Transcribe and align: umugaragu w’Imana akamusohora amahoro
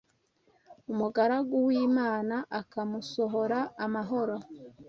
umugaragu 0.91 1.55
w’Imana 1.67 2.35
akamusohora 2.59 3.59
amahoro 3.85 4.35